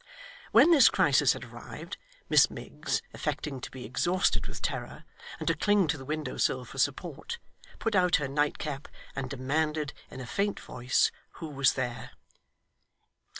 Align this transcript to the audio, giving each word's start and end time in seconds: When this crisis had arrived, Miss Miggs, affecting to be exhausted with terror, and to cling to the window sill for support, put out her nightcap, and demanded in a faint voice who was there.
When 0.51 0.71
this 0.71 0.89
crisis 0.89 1.33
had 1.33 1.45
arrived, 1.45 1.97
Miss 2.27 2.49
Miggs, 2.49 3.03
affecting 3.13 3.61
to 3.61 3.69
be 3.69 3.85
exhausted 3.85 4.47
with 4.47 4.59
terror, 4.59 5.03
and 5.37 5.47
to 5.47 5.53
cling 5.53 5.85
to 5.89 5.97
the 5.99 6.03
window 6.05 6.37
sill 6.37 6.65
for 6.65 6.79
support, 6.79 7.37
put 7.77 7.93
out 7.93 8.15
her 8.15 8.27
nightcap, 8.27 8.87
and 9.15 9.29
demanded 9.29 9.93
in 10.09 10.19
a 10.19 10.25
faint 10.25 10.59
voice 10.59 11.11
who 11.33 11.49
was 11.49 11.73
there. 11.73 12.13